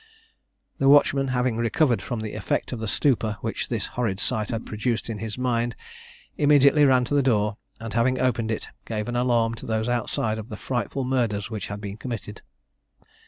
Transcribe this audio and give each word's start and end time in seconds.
The 0.79 0.89
watchman, 0.89 1.27
having 1.27 1.57
recovered 1.57 2.01
from 2.01 2.21
the 2.21 2.33
effect 2.33 2.71
of 2.71 2.79
the 2.79 2.87
stupor 2.87 3.37
which 3.41 3.69
this 3.69 3.85
horrid 3.93 4.19
sight 4.19 4.49
had 4.49 4.65
produced 4.65 5.11
in 5.11 5.19
his 5.19 5.37
mind, 5.37 5.75
immediately 6.37 6.85
ran 6.87 7.05
to 7.05 7.13
the 7.13 7.21
door, 7.21 7.57
and 7.79 7.93
having 7.93 8.19
opened 8.19 8.49
it 8.49 8.67
gave 8.87 9.07
an 9.07 9.15
alarm 9.15 9.53
to 9.61 9.67
those 9.67 9.87
outside 9.87 10.39
of 10.39 10.49
the 10.49 10.57
frightful 10.57 11.03
murders 11.03 11.51
which 11.51 11.67
had 11.67 11.81
been 11.81 11.97
committed. 11.97 12.41